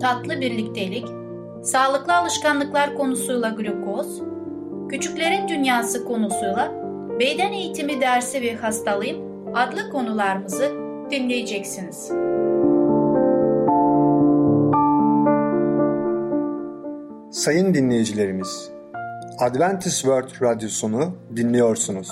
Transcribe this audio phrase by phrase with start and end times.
[0.00, 1.06] tatlı birliktelik,
[1.62, 4.22] sağlıklı alışkanlıklar konusuyla glukoz,
[4.88, 6.72] küçüklerin dünyası konusuyla
[7.20, 9.16] beden eğitimi dersi ve hastalığım
[9.54, 10.72] adlı konularımızı
[11.10, 12.10] dinleyeceksiniz.
[17.30, 18.70] Sayın dinleyicilerimiz,
[19.38, 22.08] Adventist World Radyosunu dinliyorsunuz.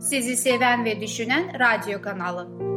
[0.00, 2.69] Sizi seven ve düşünen radyo kanalı.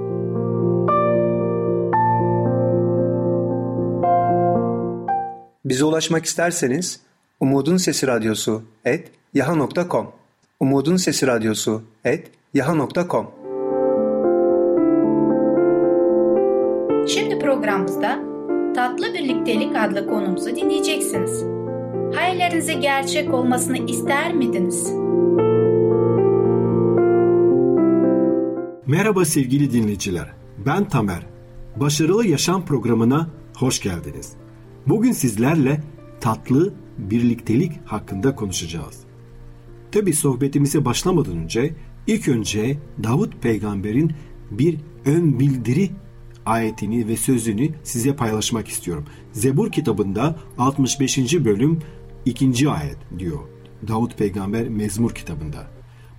[5.65, 6.99] Bize ulaşmak isterseniz
[7.39, 10.07] Umutun Sesi Radyosu et yaha.com
[10.59, 13.27] Umutun Sesi Radyosu et yaha.com
[17.07, 18.19] Şimdi programımızda
[18.75, 21.43] Tatlı Birliktelik adlı konumuzu dinleyeceksiniz.
[22.15, 24.93] Hayallerinize gerçek olmasını ister miydiniz?
[28.87, 30.33] Merhaba sevgili dinleyiciler.
[30.65, 31.25] Ben Tamer.
[31.75, 34.42] Başarılı Yaşam programına hoş geldiniz.
[34.87, 35.81] Bugün sizlerle
[36.19, 38.99] tatlı birliktelik hakkında konuşacağız.
[39.91, 41.73] Tabi sohbetimize başlamadan önce
[42.07, 44.13] ilk önce Davut peygamberin
[44.51, 45.89] bir ön bildiri
[46.45, 49.05] ayetini ve sözünü size paylaşmak istiyorum.
[49.31, 51.17] Zebur kitabında 65.
[51.45, 51.79] bölüm
[52.25, 52.69] 2.
[52.69, 53.39] ayet diyor.
[53.87, 55.67] Davut peygamber Mezmur kitabında.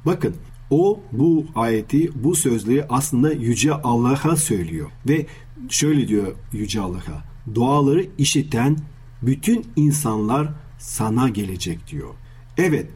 [0.07, 0.35] Bakın
[0.71, 4.91] o bu ayeti, bu sözleri aslında Yüce Allah'a söylüyor.
[5.09, 5.27] Ve
[5.69, 7.34] şöyle diyor Yüce Allah'a.
[7.55, 8.79] Duaları işiten
[9.23, 12.15] bütün insanlar sana gelecek diyor.
[12.57, 12.91] Evet,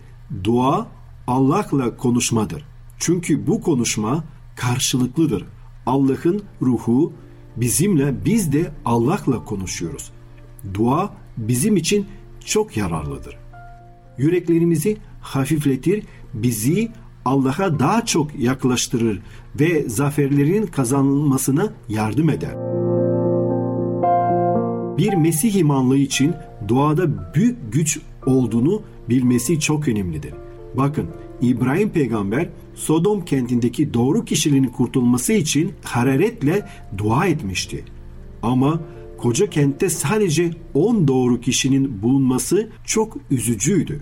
[0.45, 0.87] dua
[1.27, 2.64] Allah'la konuşmadır.
[2.98, 4.25] Çünkü bu konuşma
[4.57, 5.45] karşılıklıdır.
[5.87, 7.13] Allah'ın ruhu
[7.57, 10.11] bizimle biz de Allah'la konuşuyoruz.
[10.75, 12.07] Dua bizim için
[12.45, 13.37] çok yararlıdır.
[14.19, 16.05] Yüreklerimizi hafifletir,
[16.35, 16.92] bizi
[17.25, 19.20] Allah'a daha çok yaklaştırır
[19.61, 22.77] ve zaferlerin kazanılmasına yardım eder.
[24.98, 26.35] Bir Mesih imanlı için
[26.69, 30.35] duada büyük güç olduğunu bilmesi çok önemlidir.
[30.75, 31.07] Bakın
[31.42, 37.85] İbrahim peygamber Sodom kentindeki doğru kişiliğin kurtulması için hararetle dua etmişti.
[38.42, 38.81] Ama
[39.19, 44.01] koca kentte sadece 10 doğru kişinin bulunması çok üzücüydü.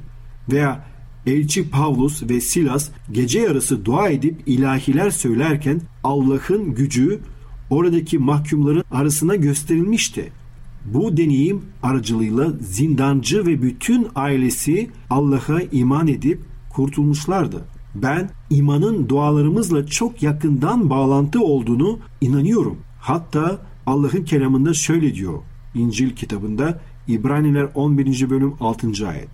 [0.52, 0.86] Veya
[1.26, 7.20] elçi Pavlus ve Silas gece yarısı dua edip ilahiler söylerken Allah'ın gücü
[7.70, 10.32] oradaki mahkumların arasına gösterilmişti.
[10.94, 17.64] Bu deneyim aracılığıyla zindancı ve bütün ailesi Allah'a iman edip kurtulmuşlardı.
[17.94, 22.78] Ben imanın dualarımızla çok yakından bağlantı olduğunu inanıyorum.
[23.00, 25.38] Hatta Allah'ın kelamında şöyle diyor.
[25.74, 28.30] İncil kitabında İbraniler 11.
[28.30, 29.08] bölüm 6.
[29.08, 29.28] ayet.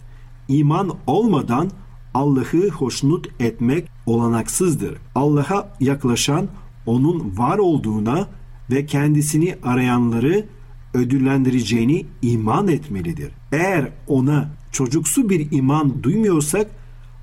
[0.48, 1.70] İman olmadan
[2.14, 4.94] Allah'ı hoşnut etmek olanaksızdır.
[5.14, 6.48] Allah'a yaklaşan
[6.86, 8.28] onun var olduğuna
[8.70, 10.44] ve kendisini arayanları
[10.94, 13.32] ödüllendireceğini iman etmelidir.
[13.52, 16.66] Eğer ona çocuksu bir iman duymuyorsak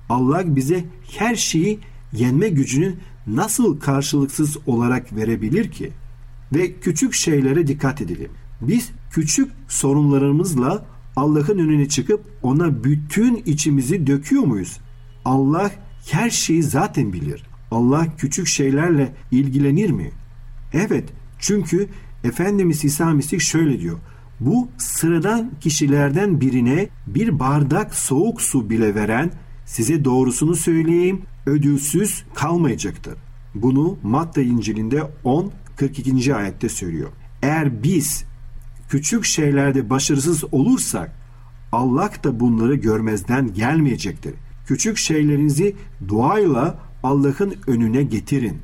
[0.09, 0.85] Allah bize
[1.17, 1.79] her şeyi
[2.13, 2.95] yenme gücünü
[3.27, 5.91] nasıl karşılıksız olarak verebilir ki?
[6.53, 8.31] Ve küçük şeylere dikkat edelim.
[8.61, 14.77] Biz küçük sorunlarımızla Allah'ın önüne çıkıp ona bütün içimizi döküyor muyuz?
[15.25, 15.71] Allah
[16.11, 17.43] her şeyi zaten bilir.
[17.71, 20.11] Allah küçük şeylerle ilgilenir mi?
[20.73, 21.09] Evet,
[21.39, 21.89] çünkü
[22.23, 23.97] Efendimiz İsa Mesih şöyle diyor.
[24.39, 29.31] Bu sıradan kişilerden birine bir bardak soğuk su bile veren
[29.65, 33.15] size doğrusunu söyleyeyim ödülsüz kalmayacaktır.
[33.55, 36.35] Bunu Matta İncil'inde 10 42.
[36.35, 37.09] ayette söylüyor.
[37.41, 38.25] Eğer biz
[38.89, 41.19] küçük şeylerde başarısız olursak
[41.71, 44.33] Allah da bunları görmezden gelmeyecektir.
[44.67, 45.75] Küçük şeylerinizi
[46.07, 48.57] duayla Allah'ın önüne getirin.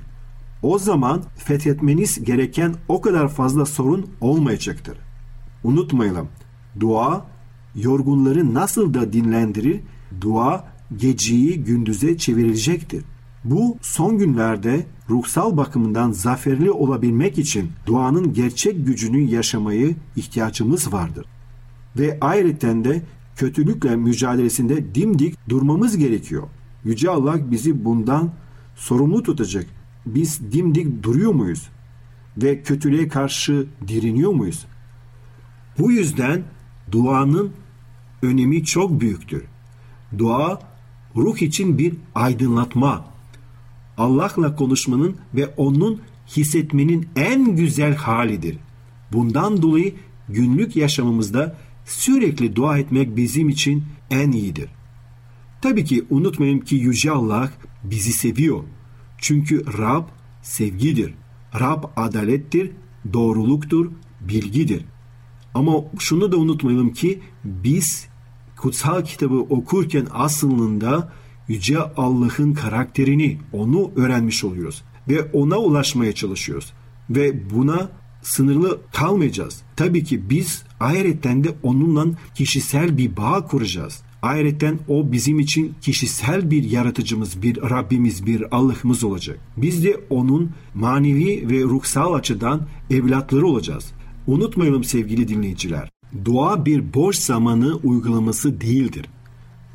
[0.65, 4.97] O zaman fethetmeniz gereken o kadar fazla sorun olmayacaktır.
[5.63, 6.27] Unutmayalım.
[6.79, 7.25] Dua
[7.75, 9.81] yorgunları nasıl da dinlendirir,
[10.21, 10.67] dua
[10.97, 13.03] geceyi gündüze çevirecektir.
[13.43, 21.25] Bu son günlerde ruhsal bakımından zaferli olabilmek için duanın gerçek gücünü yaşamayı ihtiyacımız vardır.
[21.99, 23.01] Ve ayrıca de
[23.35, 26.43] kötülükle mücadelesinde dimdik durmamız gerekiyor.
[26.83, 28.31] Yüce Allah bizi bundan
[28.75, 29.84] sorumlu tutacak.
[30.05, 31.69] Biz dimdik duruyor muyuz?
[32.37, 34.65] Ve kötülüğe karşı direniyor muyuz?
[35.79, 36.43] Bu yüzden
[36.91, 37.51] duanın
[38.21, 39.43] önemi çok büyüktür.
[40.17, 40.59] Dua
[41.15, 43.05] ruh için bir aydınlatma.
[43.97, 48.57] Allah'la konuşmanın ve onun hissetmenin en güzel halidir.
[49.13, 49.95] Bundan dolayı
[50.29, 54.69] günlük yaşamımızda sürekli dua etmek bizim için en iyidir.
[55.61, 57.51] Tabii ki unutmayın ki Yüce Allah
[57.83, 58.63] bizi seviyor.
[59.25, 60.03] Çünkü Rab
[60.41, 61.13] sevgidir.
[61.59, 62.71] Rab adalettir,
[63.13, 63.91] doğruluktur,
[64.21, 64.85] bilgidir.
[65.53, 68.07] Ama şunu da unutmayalım ki biz
[68.57, 71.11] kutsal kitabı okurken aslında
[71.47, 74.83] Yüce Allah'ın karakterini, onu öğrenmiş oluyoruz.
[75.09, 76.73] Ve ona ulaşmaya çalışıyoruz.
[77.09, 77.89] Ve buna
[78.21, 79.61] sınırlı kalmayacağız.
[79.75, 82.05] Tabii ki biz ahiretten de onunla
[82.35, 84.01] kişisel bir bağ kuracağız.
[84.25, 89.39] Ayrıca o bizim için kişisel bir yaratıcımız, bir Rabbimiz, bir Allah'ımız olacak.
[89.57, 93.91] Biz de onun manevi ve ruhsal açıdan evlatları olacağız.
[94.27, 95.89] Unutmayalım sevgili dinleyiciler.
[96.25, 99.05] Dua bir boş zamanı uygulaması değildir.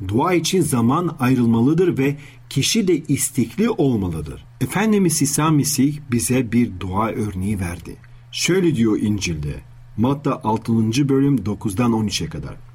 [0.07, 2.17] Dua için zaman ayrılmalıdır ve
[2.49, 4.45] kişi de istekli olmalıdır.
[4.61, 7.95] Efendimiz İsa Mesih bize bir dua örneği verdi.
[8.31, 9.55] Şöyle diyor İncil'de,
[9.97, 11.09] Matta 6.
[11.09, 12.70] bölüm 9'dan 13'e kadar.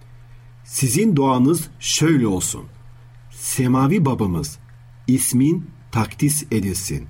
[0.67, 2.65] Sizin duanız şöyle olsun.
[3.31, 4.59] Semavi babamız,
[5.07, 7.07] ismin takdis edilsin.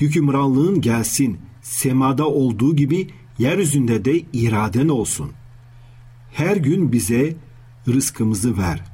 [0.00, 3.08] Hükümranlığın gelsin, semada olduğu gibi
[3.38, 5.32] yeryüzünde de iraden olsun.
[6.32, 7.36] Her gün bize
[7.88, 8.84] rızkımızı ver.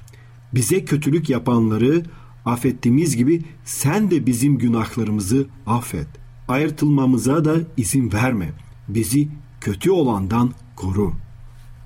[0.54, 2.02] Bize kötülük yapanları
[2.44, 6.08] affettiğimiz gibi sen de bizim günahlarımızı affet.
[6.48, 8.52] Ayrıtılmamıza da izin verme.
[8.88, 9.28] Bizi
[9.60, 11.12] kötü olandan koru.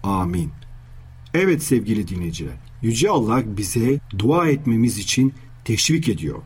[0.02, 0.63] Amin.
[1.34, 5.32] Evet sevgili dinleyiciler, Yüce Allah bize dua etmemiz için
[5.64, 6.38] teşvik ediyor.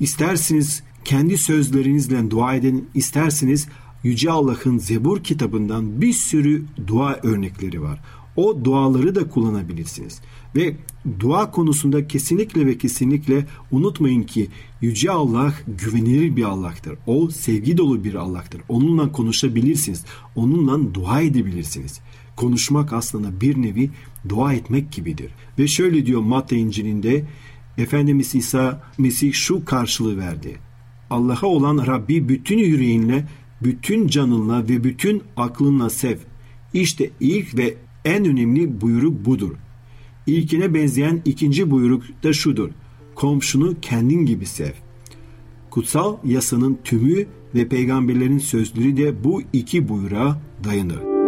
[0.00, 3.68] İsterseniz kendi sözlerinizle dua edin, isterseniz
[4.02, 8.00] Yüce Allah'ın Zebur kitabından bir sürü dua örnekleri var.
[8.36, 10.20] O duaları da kullanabilirsiniz.
[10.56, 10.76] Ve
[11.20, 14.48] dua konusunda kesinlikle ve kesinlikle unutmayın ki
[14.80, 16.98] Yüce Allah güvenilir bir Allah'tır.
[17.06, 18.60] O sevgi dolu bir Allah'tır.
[18.68, 20.04] Onunla konuşabilirsiniz.
[20.36, 22.00] Onunla dua edebilirsiniz.
[22.40, 23.90] Konuşmak aslında bir nevi
[24.28, 25.30] dua etmek gibidir.
[25.58, 27.24] Ve şöyle diyor Matta İncil'inde
[27.78, 30.56] Efendimiz İsa Mesih şu karşılığı verdi.
[31.10, 33.28] Allah'a olan Rabbi bütün yüreğinle,
[33.62, 36.16] bütün canınla ve bütün aklınla sev.
[36.74, 39.52] İşte ilk ve en önemli buyruk budur.
[40.26, 42.70] İlkine benzeyen ikinci buyruk da şudur.
[43.14, 44.72] Komşunu kendin gibi sev.
[45.70, 51.19] Kutsal yasanın tümü ve peygamberlerin sözleri de bu iki buyruğa dayanır.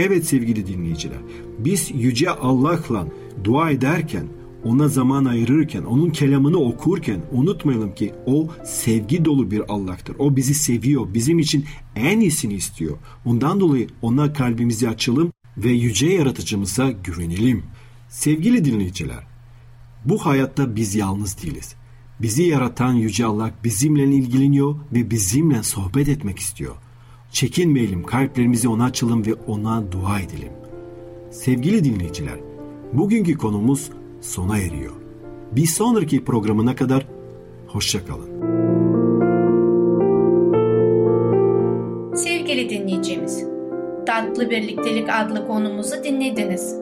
[0.00, 1.18] Evet sevgili dinleyiciler,
[1.58, 3.06] biz Yüce Allah'la
[3.44, 4.26] dua ederken,
[4.64, 10.16] ona zaman ayırırken, onun kelamını okurken unutmayalım ki o sevgi dolu bir Allah'tır.
[10.18, 11.64] O bizi seviyor, bizim için
[11.96, 12.98] en iyisini istiyor.
[13.24, 17.62] Ondan dolayı ona kalbimizi açalım ve yüce yaratıcımıza güvenelim.
[18.08, 19.26] Sevgili dinleyiciler,
[20.04, 21.74] bu hayatta biz yalnız değiliz.
[22.22, 26.74] Bizi yaratan Yüce Allah bizimle ilgileniyor ve bizimle sohbet etmek istiyor.
[27.32, 30.52] Çekinmeyelim, kalplerimizi ona açalım ve ona dua edelim.
[31.30, 32.38] Sevgili dinleyiciler,
[32.92, 33.90] bugünkü konumuz
[34.20, 34.92] sona eriyor.
[35.52, 37.06] Bir sonraki programına kadar
[37.66, 38.30] hoşçakalın.
[42.14, 43.44] Sevgili dinleyicimiz,
[44.06, 46.76] Tatlı Birliktelik adlı konumuzu dinlediniz.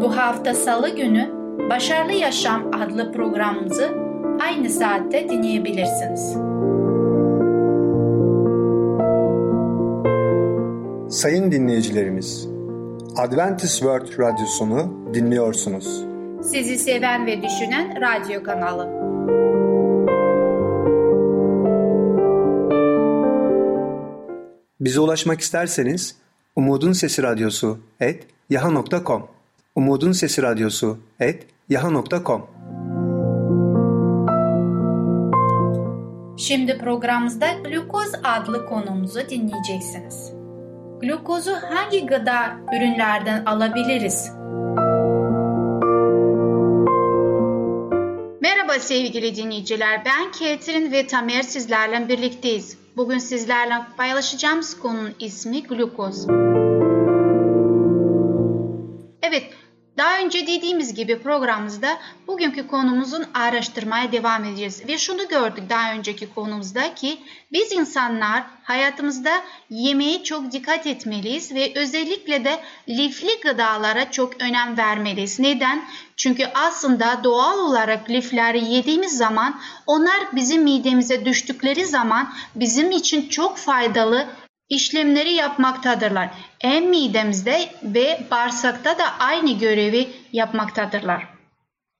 [0.00, 1.28] Bu hafta salı günü
[1.70, 3.94] Başarılı Yaşam adlı programımızı
[4.40, 6.47] aynı saatte dinleyebilirsiniz.
[11.08, 12.48] Sayın dinleyicilerimiz,
[13.16, 16.04] Adventist World Radyosunu dinliyorsunuz.
[16.42, 18.88] Sizi seven ve düşünen radyo kanalı.
[24.80, 26.16] Bize ulaşmak isterseniz
[26.56, 29.26] Umutun Sesi Radyosu et yaha.com
[29.74, 32.46] Umutun Sesi Radyosu et yaha.com
[36.38, 40.37] Şimdi programımızda glukoz adlı konumuzu dinleyeceksiniz.
[41.00, 44.32] Glukozu hangi gıda ürünlerden alabiliriz?
[48.40, 52.78] Merhaba sevgili dinleyiciler, ben Ketrin ve Tamer sizlerle birlikteyiz.
[52.96, 56.26] Bugün sizlerle paylaşacağımız konunun ismi glukoz.
[59.22, 59.44] Evet,
[59.98, 64.88] daha önce dediğimiz gibi programımızda bugünkü konumuzun araştırmaya devam edeceğiz.
[64.88, 67.18] Ve şunu gördük daha önceki konumuzda ki
[67.52, 75.40] biz insanlar hayatımızda yemeğe çok dikkat etmeliyiz ve özellikle de lifli gıdalara çok önem vermeliyiz.
[75.40, 75.84] Neden?
[76.16, 83.58] Çünkü aslında doğal olarak lifleri yediğimiz zaman onlar bizim midemize düştükleri zaman bizim için çok
[83.58, 84.26] faydalı
[84.68, 86.30] işlemleri yapmaktadırlar.
[86.58, 91.28] Hem midemizde ve bağırsakta da aynı görevi yapmaktadırlar.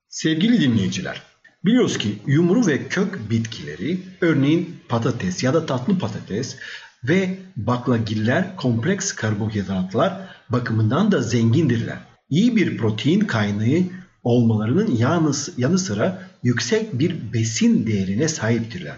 [0.09, 1.21] Sevgili dinleyiciler,
[1.65, 6.57] biliyoruz ki yumru ve kök bitkileri, örneğin patates ya da tatlı patates
[7.03, 10.13] ve baklagiller kompleks karbonhidratlar
[10.49, 11.97] bakımından da zengindirler.
[12.29, 13.83] İyi bir protein kaynağı
[14.23, 18.95] olmalarının yanı, yanı sıra yüksek bir besin değerine sahiptirler.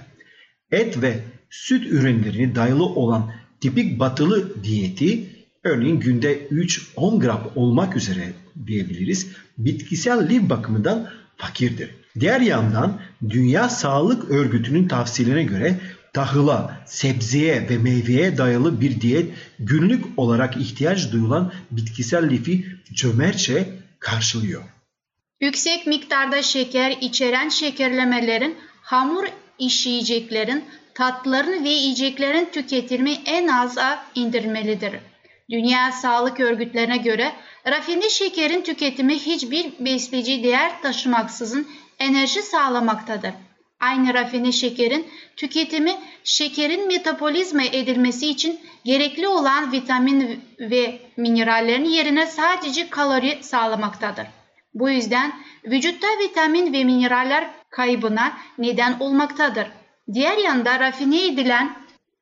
[0.72, 3.32] Et ve süt ürünlerine dayalı olan
[3.62, 5.30] tipik batılı diyeti
[5.64, 8.34] örneğin günde 3-10 gram olmak üzere
[8.68, 9.28] diyebiliriz
[9.58, 11.90] bitkisel lif bakımından fakirdir.
[12.20, 15.80] Diğer yandan Dünya Sağlık Örgütü'nün tavsiyelerine göre
[16.14, 24.64] tahıla, sebzeye ve meyveye dayalı bir diyet günlük olarak ihtiyaç duyulan bitkisel lifi cömertçe karşılıyor.
[25.42, 29.24] Yüksek miktarda şeker içeren şekerlemelerin, hamur
[29.60, 30.64] işleyeceklerin,
[30.96, 34.94] tatlıların ve yiyeceklerin tüketimi en aza indirmelidir.
[35.50, 37.32] Dünya Sağlık Örgütlerine göre
[37.68, 41.68] rafine şekerin tüketimi hiçbir besleyici değer taşımaksızın
[42.00, 43.32] enerji sağlamaktadır.
[43.80, 45.08] Aynı rafine şekerin
[45.38, 45.92] tüketimi
[46.24, 54.28] şekerin metabolizma edilmesi için gerekli olan vitamin ve minerallerin yerine sadece kalori sağlamaktadır.
[54.74, 55.34] Bu yüzden
[55.66, 59.68] vücutta vitamin ve mineraller kaybına neden olmaktadır.
[60.14, 61.78] Diğer yanda rafine edilen,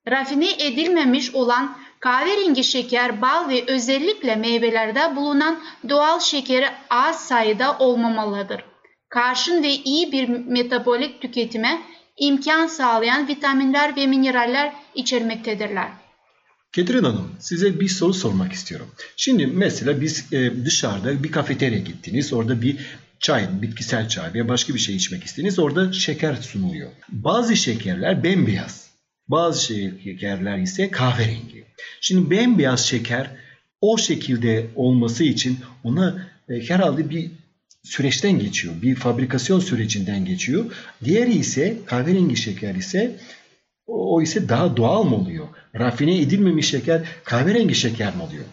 [0.08, 8.64] rafine edilmemiş olan kahverengi şeker, bal ve özellikle meyvelerde bulunan doğal şekeri az sayıda olmamalıdır.
[9.10, 11.82] Karşın ve iyi bir metabolik tüketime
[12.18, 15.88] imkan sağlayan vitaminler ve mineraller içermektedirler.
[16.72, 18.88] Ketrin Hanım size bir soru sormak istiyorum.
[19.16, 22.34] Şimdi mesela biz e, dışarıda bir kafeterya gittiniz.
[22.34, 22.78] Orada bir
[23.20, 25.60] çay, bitkisel çay veya başka bir şey içmek istediniz.
[25.60, 26.90] Orada şeker sunuluyor.
[27.10, 28.90] Bazı şekerler bembeyaz.
[29.28, 29.66] Bazı
[30.04, 31.66] şekerler ise kahverengi.
[32.02, 33.32] Şimdi bembeyaz şeker
[33.82, 37.32] o şekilde olması için ona e, herhalde bir
[37.84, 38.74] süreçten geçiyor.
[38.82, 40.66] Bir fabrikasyon sürecinden geçiyor.
[41.04, 43.16] Diğeri ise kahverengi şeker ise
[43.88, 45.48] o ise daha doğal mı oluyor?
[45.76, 48.46] Rafine edilmemiş şeker kahverengi şeker mi oluyor?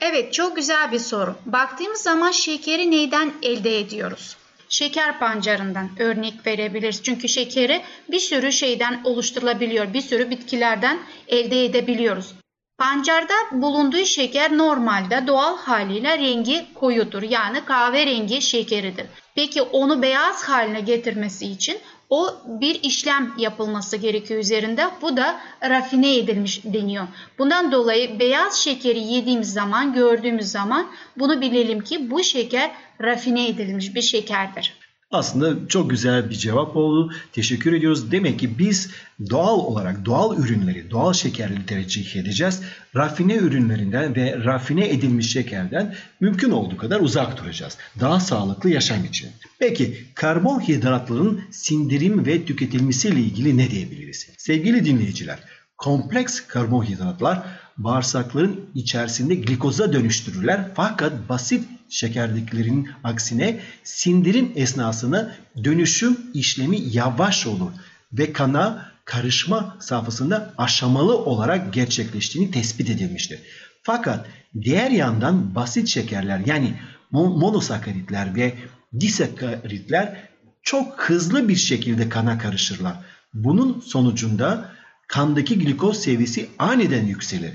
[0.00, 1.34] Evet çok güzel bir soru.
[1.46, 4.36] Baktığımız zaman şekeri neyden elde ediyoruz?
[4.68, 7.02] Şeker pancarından örnek verebiliriz.
[7.02, 9.94] Çünkü şekeri bir sürü şeyden oluşturulabiliyor.
[9.94, 10.98] Bir sürü bitkilerden
[11.28, 12.34] elde edebiliyoruz.
[12.78, 17.22] Pancarda bulunduğu şeker normalde doğal haliyle rengi koyudur.
[17.22, 19.06] Yani kahverengi şekeridir.
[19.34, 21.78] Peki onu beyaz haline getirmesi için
[22.10, 24.86] o bir işlem yapılması gerekiyor üzerinde.
[25.02, 27.06] Bu da rafine edilmiş deniyor.
[27.38, 32.70] Bundan dolayı beyaz şekeri yediğimiz zaman, gördüğümüz zaman bunu bilelim ki bu şeker
[33.00, 34.83] rafine edilmiş bir şekerdir.
[35.14, 37.12] Aslında çok güzel bir cevap oldu.
[37.32, 38.10] Teşekkür ediyoruz.
[38.12, 38.90] Demek ki biz
[39.30, 42.60] doğal olarak doğal ürünleri, doğal şekerleri tercih edeceğiz.
[42.96, 47.78] Rafine ürünlerinden ve rafine edilmiş şekerden mümkün olduğu kadar uzak duracağız.
[48.00, 49.30] Daha sağlıklı yaşam için.
[49.58, 54.28] Peki karbonhidratların sindirim ve tüketilmesiyle ilgili ne diyebiliriz?
[54.38, 55.38] Sevgili dinleyiciler,
[55.78, 57.42] kompleks karbonhidratlar
[57.76, 65.34] bağırsakların içerisinde glikoza dönüştürürler fakat basit şekerdiklerinin aksine sindirim esnasında
[65.64, 67.70] dönüşüm işlemi yavaş olur
[68.12, 73.40] ve kana karışma safhasında aşamalı olarak gerçekleştiğini tespit edilmiştir.
[73.82, 74.26] Fakat
[74.62, 76.74] diğer yandan basit şekerler yani
[77.10, 78.54] monosakaritler ve
[79.00, 80.28] disakaritler
[80.62, 82.96] çok hızlı bir şekilde kana karışırlar.
[83.34, 84.70] Bunun sonucunda
[85.08, 87.52] kandaki glikoz seviyesi aniden yükselir.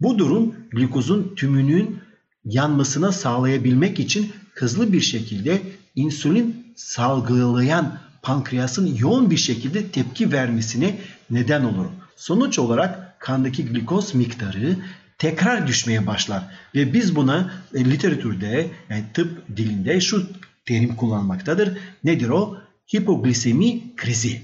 [0.00, 2.01] Bu durum glikozun tümünün
[2.44, 5.62] yanmasına sağlayabilmek için hızlı bir şekilde
[5.96, 10.98] insülin salgılayan pankreasın yoğun bir şekilde tepki vermesine
[11.30, 11.86] neden olur.
[12.16, 14.76] Sonuç olarak kandaki glikoz miktarı
[15.18, 16.42] tekrar düşmeye başlar
[16.74, 20.26] ve biz buna e, literatürde yani tıp dilinde şu
[20.64, 21.78] terim kullanmaktadır.
[22.04, 22.56] Nedir o?
[22.94, 24.42] Hipoglisemi krizi.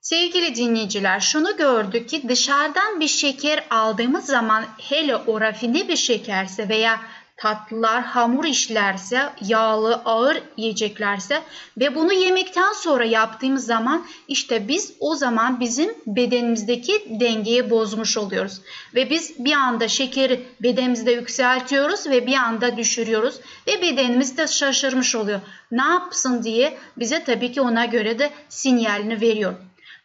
[0.00, 6.68] Sevgili dinleyiciler şunu gördük ki dışarıdan bir şeker aldığımız zaman hele o rafine bir şekerse
[6.68, 7.00] veya
[7.40, 11.42] tatlılar, hamur işlerse, yağlı, ağır yiyeceklerse
[11.78, 18.60] ve bunu yemekten sonra yaptığımız zaman işte biz o zaman bizim bedenimizdeki dengeyi bozmuş oluyoruz.
[18.94, 25.14] Ve biz bir anda şekeri bedenimizde yükseltiyoruz ve bir anda düşürüyoruz ve bedenimiz de şaşırmış
[25.14, 25.40] oluyor.
[25.70, 29.54] Ne yapsın diye bize tabii ki ona göre de sinyalini veriyor.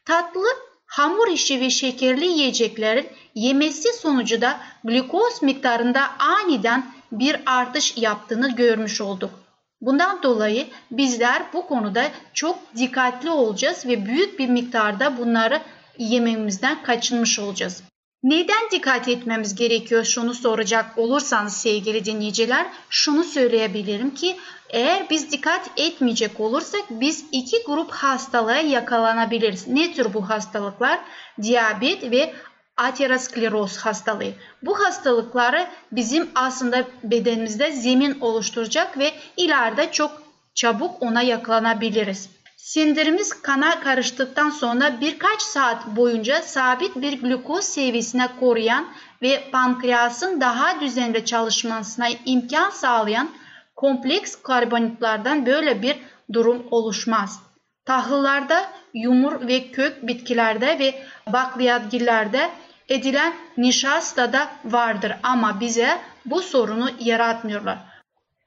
[0.06, 0.46] Tatlı
[0.86, 9.02] hamur işi ve şekerli yiyeceklerin yemesi sonucu da glikoz miktarında aniden bir artış yaptığını görmüş
[9.02, 9.32] olduk.
[9.82, 15.62] Bundan dolayı bizler bu konuda çok dikkatli olacağız ve büyük bir miktarda bunları
[15.98, 17.84] yememizden kaçınmış olacağız.
[18.24, 24.36] Neden dikkat etmemiz gerekiyor şunu soracak olursanız sevgili dinleyiciler şunu söyleyebilirim ki
[24.70, 29.68] eğer biz dikkat etmeyecek olursak biz iki grup hastalığa yakalanabiliriz.
[29.68, 31.00] Ne tür bu hastalıklar?
[31.42, 32.34] Diyabet ve
[32.77, 34.34] ateroskleroz hastalığı.
[34.62, 42.29] Bu hastalıkları bizim aslında bedenimizde zemin oluşturacak ve ileride çok çabuk ona yakalanabiliriz.
[42.58, 48.88] Sindirimiz kana karıştıktan sonra birkaç saat boyunca sabit bir glukoz seviyesine koruyan
[49.22, 53.29] ve pankreasın daha düzenli çalışmasına imkan sağlayan
[53.75, 55.98] kompleks karbonhidratlardan böyle bir
[56.34, 57.39] durum oluşmaz.
[57.86, 61.03] Tahıllarda, yumur ve kök bitkilerde ve
[61.34, 62.50] bakliyatgillerde
[62.89, 67.77] edilen nişasta da vardır ama bize bu sorunu yaratmıyorlar.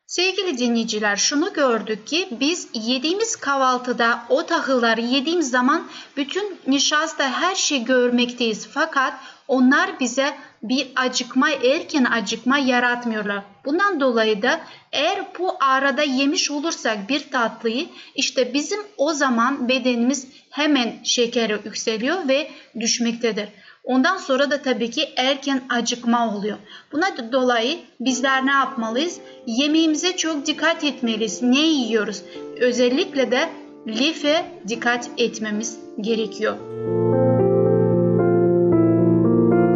[0.07, 7.55] Sevgili dinleyiciler şunu gördük ki biz yediğimiz kahvaltıda o tahılları yediğimiz zaman bütün nişasta her
[7.55, 8.69] şeyi görmekteyiz.
[8.73, 9.15] Fakat
[9.49, 13.43] onlar bize bir acıkma, erken acıkma yaratmıyorlar.
[13.65, 14.61] Bundan dolayı da
[14.93, 22.29] eğer bu arada yemiş olursak bir tatlıyı işte bizim o zaman bedenimiz hemen şekeri yükseliyor
[22.29, 23.49] ve düşmektedir.
[23.89, 26.57] Ondan sonra da tabii ki erken acıkma oluyor.
[26.93, 29.21] Buna dolayı bizler ne yapmalıyız?
[29.47, 31.43] Yemeğimize çok dikkat etmeliyiz.
[31.43, 32.23] Ne yiyoruz?
[32.61, 33.49] Özellikle de
[33.87, 36.57] life dikkat etmemiz gerekiyor.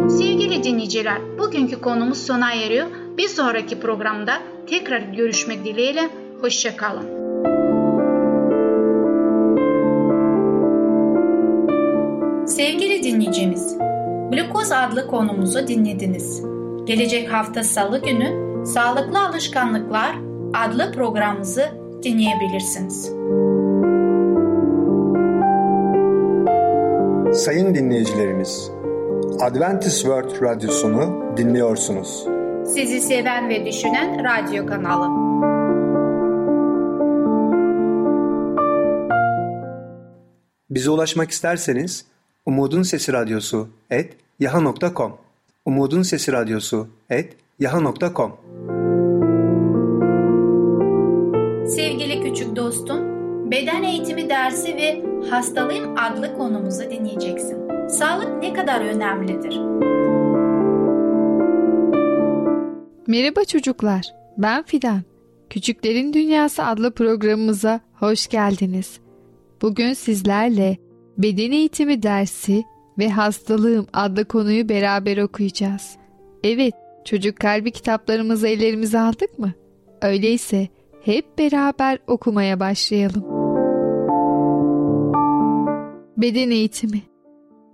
[0.09, 2.87] Sevgili dinleyiciler, bugünkü konumuz sona eriyor.
[3.17, 4.33] Bir sonraki programda
[4.67, 6.09] tekrar görüşmek dileğiyle.
[6.41, 7.23] Hoşçakalın.
[12.47, 13.77] Sevgili dinleyicimiz,
[14.33, 16.43] Glukoz adlı konumuzu dinlediniz.
[16.85, 20.15] Gelecek hafta salı günü Sağlıklı Alışkanlıklar
[20.53, 21.65] adlı programımızı
[22.03, 23.03] dinleyebilirsiniz.
[27.43, 28.71] Sayın dinleyicilerimiz,
[29.41, 32.25] Adventist World Radyosunu dinliyorsunuz.
[32.65, 35.23] Sizi seven ve düşünen radyo kanalı.
[40.69, 42.05] Bize ulaşmak isterseniz
[42.45, 45.17] Umutun Sesi Radyosu et yaha.com
[45.65, 48.31] Umutun Sesi Radyosu et yaha.com
[51.67, 53.01] Sevgili küçük dostum,
[53.51, 57.87] beden eğitimi dersi ve hastalığım adlı konumuzu dinleyeceksin.
[57.87, 59.59] Sağlık ne kadar önemlidir?
[63.07, 64.05] Merhaba çocuklar,
[64.37, 65.01] ben Fidan.
[65.49, 68.99] Küçüklerin Dünyası adlı programımıza hoş geldiniz.
[69.61, 70.77] Bugün sizlerle
[71.17, 72.63] beden eğitimi dersi
[72.99, 75.97] ve Hastalığım adlı konuyu beraber okuyacağız.
[76.43, 76.73] Evet,
[77.05, 79.53] çocuk kalbi kitaplarımızı ellerimize aldık mı?
[80.01, 80.67] Öyleyse
[81.01, 83.23] hep beraber okumaya başlayalım.
[86.17, 87.01] Beden eğitimi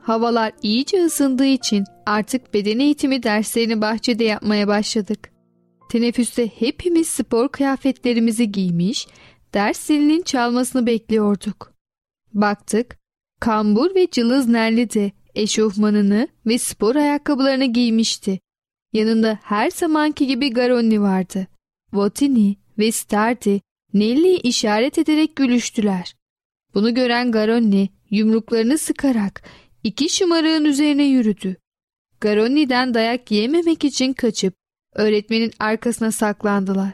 [0.10, 5.32] Havalar iyice ısındığı için artık beden eğitimi derslerini bahçede yapmaya başladık.
[5.92, 9.08] Teneffüste hepimiz spor kıyafetlerimizi giymiş,
[9.54, 11.74] ders zilinin çalmasını bekliyorduk.
[12.34, 13.00] Baktık,
[13.40, 18.40] Kambur ve cılız Nerli de eşofmanını ve spor ayakkabılarını giymişti.
[18.94, 21.48] Yanında her zamanki gibi Garonni vardı.
[21.94, 23.62] Votini ve Stardi
[23.94, 26.16] Nelli'yi işaret ederek gülüştüler.
[26.74, 29.44] Bunu gören Garonni yumruklarını sıkarak
[29.84, 31.58] iki şımarığın üzerine yürüdü.
[32.22, 34.54] Garonni'den dayak yememek için kaçıp
[34.96, 36.94] öğretmenin arkasına saklandılar.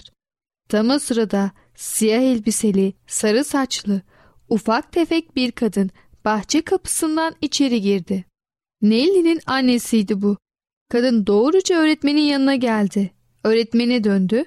[0.69, 4.01] Tam o sırada siyah elbiseli, sarı saçlı,
[4.49, 5.91] ufak tefek bir kadın
[6.25, 8.25] bahçe kapısından içeri girdi.
[8.81, 10.37] Nelly'nin annesiydi bu.
[10.89, 13.11] Kadın doğruca öğretmenin yanına geldi.
[13.43, 14.45] Öğretmene döndü.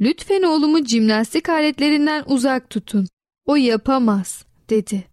[0.00, 3.08] Lütfen oğlumu jimnastik aletlerinden uzak tutun.
[3.46, 5.04] O yapamaz dedi.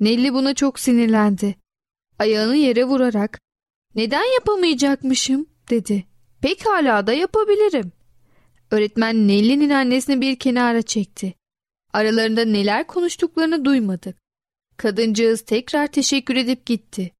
[0.00, 1.54] Nelly buna çok sinirlendi.
[2.18, 3.40] Ayağını yere vurarak
[3.94, 6.04] neden yapamayacakmışım dedi.
[6.40, 7.92] Pekala da yapabilirim.
[8.70, 11.34] Öğretmen Nelly'nin annesini bir kenara çekti.
[11.92, 14.16] Aralarında neler konuştuklarını duymadık.
[14.78, 17.12] Kadıncağız tekrar teşekkür edip gitti.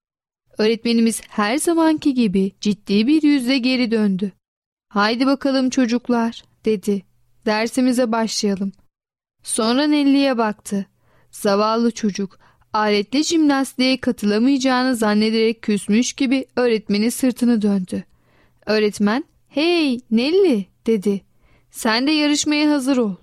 [0.59, 4.33] Öğretmenimiz her zamanki gibi ciddi bir yüzle geri döndü.
[4.89, 7.03] Haydi bakalım çocuklar dedi.
[7.47, 8.73] Dersimize başlayalım.
[9.43, 10.87] Sonra Nelli'ye baktı.
[11.31, 12.39] Zavallı çocuk
[12.73, 18.05] aletli jimnastiğe katılamayacağını zannederek küsmüş gibi öğretmenin sırtını döndü.
[18.67, 21.21] Öğretmen hey Nelli dedi.
[21.71, 23.15] Sen de yarışmaya hazır ol.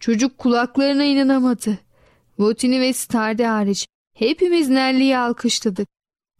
[0.00, 1.78] Çocuk kulaklarına inanamadı.
[2.40, 5.88] Votini ve Stardi hariç hepimiz Nelli'yi alkışladık.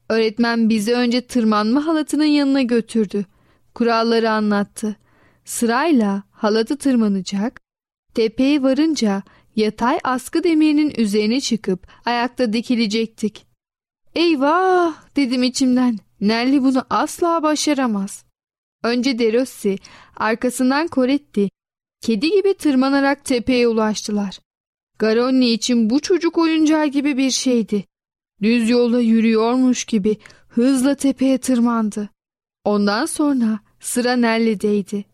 [0.08, 3.26] Öğretmen bizi önce tırmanma halatının yanına götürdü.
[3.74, 4.96] Kuralları anlattı.
[5.44, 7.60] Sırayla halatı tırmanacak,
[8.14, 9.22] tepeye varınca
[9.56, 13.46] yatay askı demirinin üzerine çıkıp ayakta dikilecektik.
[14.14, 15.98] Eyvah dedim içimden.
[16.20, 18.24] Nelly bunu asla başaramaz.
[18.84, 19.78] Önce Derossi,
[20.16, 21.48] arkasından Coretti,
[22.00, 24.38] kedi gibi tırmanarak tepeye ulaştılar.
[25.00, 27.84] Garonni için bu çocuk oyuncağı gibi bir şeydi.
[28.42, 30.16] Düz yolda yürüyormuş gibi
[30.48, 32.08] hızla tepeye tırmandı.
[32.64, 35.04] Ondan sonra sıra Nelly'deydi.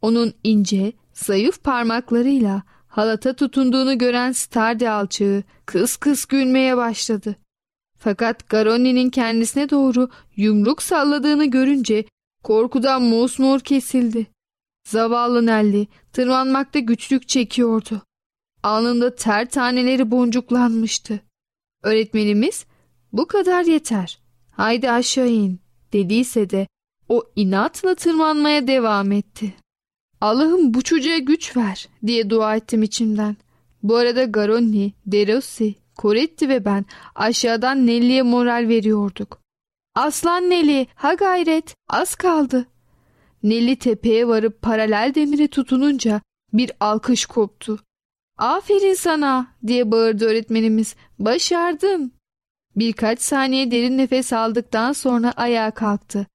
[0.00, 7.36] Onun ince, zayıf parmaklarıyla halata tutunduğunu gören Stardi alçığı kıs kıs gülmeye başladı.
[7.98, 12.04] Fakat Garoni'nin kendisine doğru yumruk salladığını görünce
[12.44, 14.26] korkudan mosmor kesildi.
[14.88, 18.02] Zavallı Nelly tırmanmakta güçlük çekiyordu.
[18.62, 21.20] Alnında ter taneleri boncuklanmıştı.
[21.82, 22.66] Öğretmenimiz
[23.12, 24.18] bu kadar yeter.
[24.50, 25.60] Haydi aşağı in
[25.92, 26.66] dediyse de
[27.08, 29.54] o inatla tırmanmaya devam etti.
[30.20, 33.36] Allah'ım bu çocuğa güç ver diye dua ettim içimden.
[33.82, 39.42] Bu arada Garonni, Derossi, Coretti ve ben aşağıdan Nelly'e moral veriyorduk.
[39.94, 42.66] Aslan Nelly, ha gayret, az kaldı.
[43.42, 46.20] Nelly tepeye varıp paralel demire tutununca
[46.52, 47.78] bir alkış koptu.
[48.38, 50.96] Aferin sana diye bağırdı öğretmenimiz.
[51.18, 52.12] Başardın.
[52.76, 56.26] Birkaç saniye derin nefes aldıktan sonra ayağa kalktı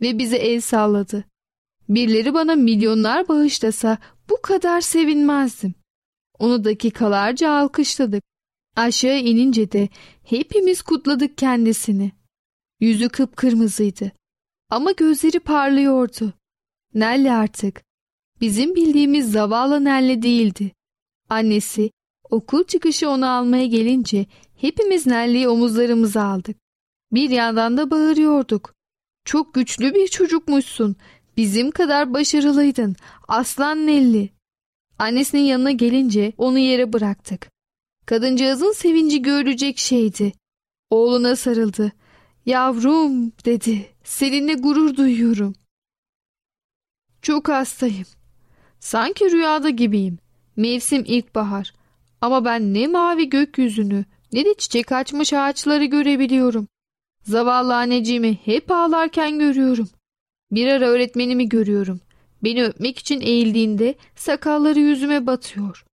[0.00, 1.24] ve bize el salladı.
[1.88, 3.98] Birileri bana milyonlar bağışlasa
[4.30, 5.74] bu kadar sevinmezdim.
[6.38, 8.24] Onu dakikalarca alkışladık.
[8.76, 9.88] Aşağı inince de
[10.24, 12.12] hepimiz kutladık kendisini.
[12.80, 14.12] Yüzü kıpkırmızıydı
[14.70, 16.32] ama gözleri parlıyordu.
[16.94, 17.82] Nelly artık
[18.40, 20.72] bizim bildiğimiz zavallı Nelly değildi.
[21.28, 21.90] Annesi
[22.30, 26.56] okul çıkışı onu almaya gelince hepimiz Nelly'yi omuzlarımıza aldık.
[27.12, 28.74] Bir yandan da bağırıyorduk.
[29.24, 30.96] Çok güçlü bir çocukmuşsun.
[31.36, 32.96] Bizim kadar başarılıydın.
[33.28, 34.28] Aslan Nelly.
[34.98, 37.50] Annesinin yanına gelince onu yere bıraktık.
[38.06, 40.32] Kadıncağızın sevinci görülecek şeydi.
[40.90, 41.92] Oğluna sarıldı.
[42.46, 43.90] Yavrum dedi.
[44.04, 45.54] Seninle gurur duyuyorum.
[47.22, 48.06] Çok hastayım.
[48.80, 50.18] Sanki rüyada gibiyim.
[50.58, 51.74] Mevsim ilkbahar.
[52.20, 56.68] Ama ben ne mavi gökyüzünü ne de çiçek açmış ağaçları görebiliyorum.
[57.22, 59.88] Zavallı anneciğimi hep ağlarken görüyorum.
[60.50, 62.00] Bir ara öğretmenimi görüyorum.
[62.44, 65.84] Beni öpmek için eğildiğinde sakalları yüzüme batıyor.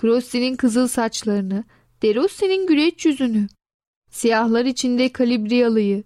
[0.00, 1.64] Crossi'nin kızıl saçlarını,
[2.02, 3.46] Derossi'nin güleç yüzünü,
[4.10, 6.04] siyahlar içinde kalibriyalıyı,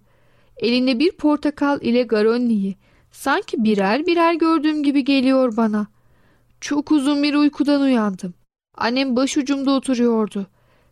[0.57, 2.75] elinde bir portakal ile Garonni'yi
[3.11, 5.87] sanki birer birer gördüğüm gibi geliyor bana.
[6.61, 8.33] Çok uzun bir uykudan uyandım.
[8.77, 10.47] Annem başucumda oturuyordu.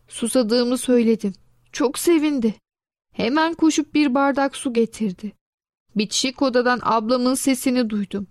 [0.08, 1.34] Susadığımı söyledim.
[1.72, 2.56] Çok sevindi.
[3.14, 5.32] Hemen koşup bir bardak su getirdi.
[5.96, 8.28] Bitişik odadan ablamın sesini duydum.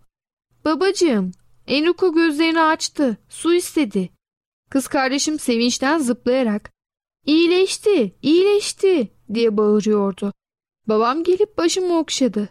[0.64, 1.32] Babacığım,
[1.66, 3.16] Enrico gözlerini açtı.
[3.28, 4.10] Su istedi.
[4.70, 6.72] Kız kardeşim sevinçten zıplayarak
[7.26, 10.32] İyileşti, iyileşti diye bağırıyordu.
[10.86, 12.48] Babam gelip başımı okşadı.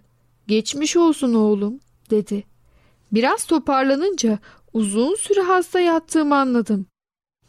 [0.48, 2.44] Geçmiş olsun oğlum dedi.
[3.12, 4.40] Biraz toparlanınca
[4.74, 6.86] uzun süre hasta yattığımı anladım.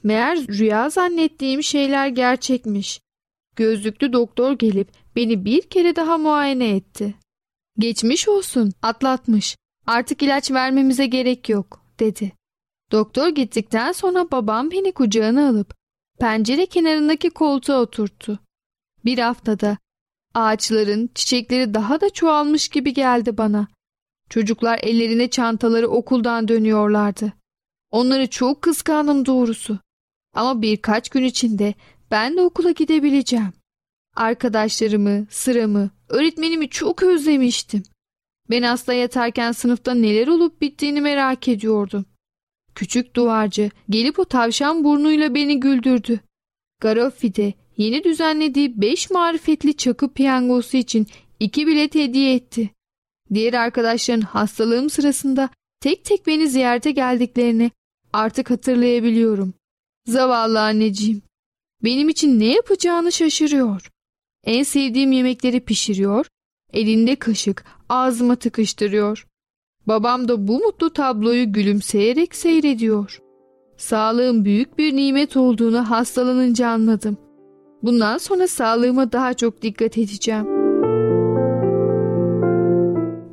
[0.02, 3.00] Meğer rüya zannettiğim şeyler gerçekmiş.
[3.57, 7.14] Gözlüklü doktor gelip beni bir kere daha muayene etti.
[7.78, 9.57] Geçmiş olsun, atlatmış.
[9.87, 12.33] Artık ilaç vermemize gerek yok, dedi.
[12.92, 15.74] Doktor gittikten sonra babam beni kucağına alıp
[16.18, 18.38] pencere kenarındaki koltuğa oturttu.
[19.04, 19.78] Bir haftada
[20.35, 23.68] ağaçların çiçekleri daha da çoğalmış gibi geldi bana.
[24.31, 27.33] Çocuklar ellerine çantaları okuldan dönüyorlardı.
[27.91, 29.79] Onları çok kıskandım doğrusu.
[30.35, 31.75] Ama birkaç gün içinde
[32.11, 33.53] ben de okula gidebileceğim.
[34.17, 37.83] Arkadaşlarımı, sıramı, öğretmenimi çok özlemiştim.
[38.51, 42.05] Ben hasta yatarken sınıfta neler olup bittiğini merak ediyordum.
[42.75, 46.21] Küçük duvarcı gelip o tavşan burnuyla beni güldürdü.
[46.81, 51.07] Garoffi de yeni düzenlediği beş marifetli çakı piyangosu için
[51.41, 52.71] iki bilet hediye etti.
[53.35, 57.71] Diğer arkadaşların hastalığım sırasında tek tek beni ziyarete geldiklerini
[58.12, 59.55] artık hatırlayabiliyorum.
[60.07, 61.23] Zavallı anneciğim.
[61.85, 63.91] Benim için ne yapacağını şaşırıyor.
[64.45, 66.27] En sevdiğim yemekleri pişiriyor,
[66.73, 69.27] elinde kaşık ağzıma tıkıştırıyor.
[69.87, 73.19] Babam da bu mutlu tabloyu gülümseyerek seyrediyor.
[73.77, 77.17] Sağlığın büyük bir nimet olduğunu hastalanınca anladım.
[77.83, 80.58] Bundan sonra sağlığıma daha çok dikkat edeceğim.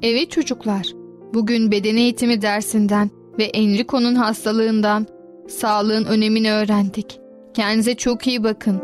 [0.08, 0.88] Evet çocuklar,
[1.34, 5.08] bugün beden eğitimi dersinden ve Enrico'nun hastalığından
[5.48, 7.20] sağlığın önemini öğrendik.
[7.54, 8.82] Kendinize çok iyi bakın.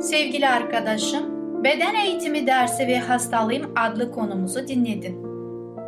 [0.00, 1.22] Sevgili arkadaşım,
[1.64, 5.16] beden eğitimi dersi ve hastalığım adlı konumuzu dinledin.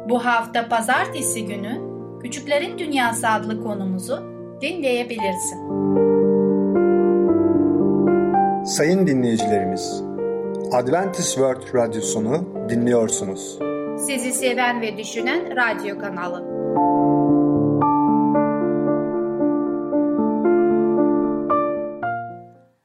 [0.09, 1.81] Bu hafta pazartesi günü
[2.23, 4.19] Küçüklerin Dünyası adlı konumuzu
[4.61, 5.59] dinleyebilirsin.
[8.65, 10.03] Sayın dinleyicilerimiz,
[10.73, 13.59] Adventist World Radyosunu dinliyorsunuz.
[14.07, 16.45] Sizi seven ve düşünen radyo kanalı.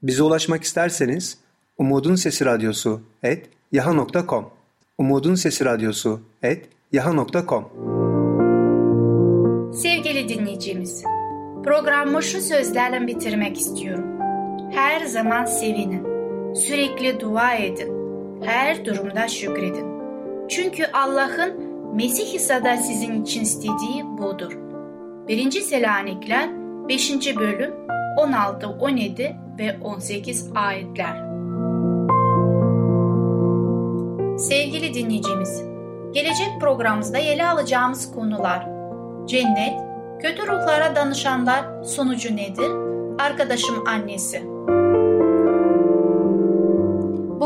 [0.03, 1.37] Bize ulaşmak isterseniz
[1.77, 4.49] Umutun Sesi Radyosu et yaha.com
[4.97, 7.65] Umutun Sesi Radyosu et yaha.com
[9.73, 11.03] Sevgili dinleyicimiz,
[11.63, 14.05] programı şu sözlerle bitirmek istiyorum.
[14.71, 16.16] Her zaman sevinin,
[16.55, 17.93] sürekli dua edin,
[18.43, 19.85] her durumda şükredin.
[20.49, 24.57] Çünkü Allah'ın Mesih İsa'da sizin için istediği budur.
[25.27, 25.51] 1.
[25.51, 26.49] Selanikler
[26.89, 27.35] 5.
[27.37, 27.73] bölüm
[28.17, 31.27] 16, 17 ve 18 ayetler.
[34.37, 35.63] Sevgili dinleyicimiz,
[36.13, 38.77] gelecek programımızda ele alacağımız konular
[39.27, 39.73] Cennet,
[40.21, 42.71] kötü ruhlara danışanlar sonucu nedir?
[43.19, 44.56] Arkadaşım annesi.